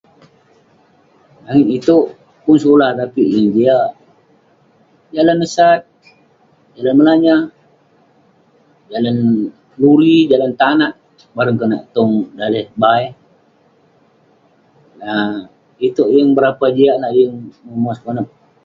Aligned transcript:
Langit 1.45 1.67
itouk, 1.77 2.05
pun 2.43 2.55
sekulah 2.61 2.89
tapik 2.99 3.27
yeng 3.33 3.47
jiak. 3.55 3.87
Jalan 5.13 5.35
neh 5.39 5.51
sat, 5.55 5.81
yah 6.83 6.95
melanyah. 6.99 7.41
Jalan 8.91 9.17
luri, 9.81 10.17
jalan 10.31 10.51
tanak. 10.61 10.93
Bareng 11.35 11.57
konak 11.61 11.83
tong 11.95 12.11
daleh 12.39 12.65
bai. 12.81 13.03
ah 15.11 15.37
Itouk 15.87 16.09
yeng 16.15 16.29
berapa 16.37 16.65
jiak 16.77 16.97
lah, 17.01 17.11
yeng 17.19 17.33
memuas 17.67 17.99
konep. 18.05 18.27